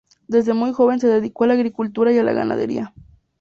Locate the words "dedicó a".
1.07-1.47